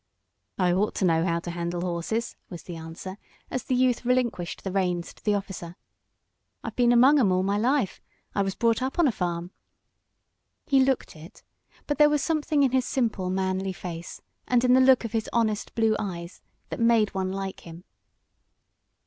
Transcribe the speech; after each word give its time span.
"I 0.57 0.71
ought 0.73 0.95
to 0.95 1.05
know 1.05 1.23
how 1.23 1.39
to 1.41 1.51
handle 1.51 1.81
horses," 1.81 2.35
was 2.49 2.63
the 2.63 2.75
answer, 2.75 3.19
as 3.51 3.61
the 3.65 3.75
youth 3.75 4.03
relinquished 4.03 4.63
the 4.63 4.71
reins 4.71 5.13
to 5.13 5.23
the 5.23 5.35
officer. 5.35 5.75
"I've 6.63 6.75
been 6.75 6.91
among 6.91 7.19
'em 7.19 7.31
all 7.31 7.43
my 7.43 7.59
life. 7.59 8.01
I 8.33 8.41
was 8.41 8.55
brought 8.55 8.81
up 8.81 8.97
on 8.97 9.07
a 9.07 9.11
farm." 9.11 9.51
He 10.65 10.83
looked 10.83 11.15
it, 11.15 11.43
but 11.85 11.99
there 11.99 12.09
was 12.09 12.23
something 12.23 12.63
in 12.63 12.71
his 12.71 12.85
simple, 12.85 13.29
manly 13.29 13.73
face, 13.73 14.23
and 14.47 14.63
in 14.63 14.73
the 14.73 14.81
look 14.81 15.05
of 15.05 15.11
his 15.11 15.29
honest 15.31 15.75
blue 15.75 15.95
eyes, 15.99 16.41
that 16.69 16.79
made 16.79 17.13
one 17.13 17.31
like 17.31 17.59
him. 17.59 17.83